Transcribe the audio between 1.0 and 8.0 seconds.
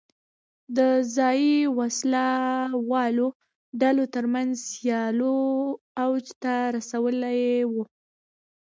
ځايي وسله والو ډلو ترمنځ سیالیو اوج ته رسولې وه.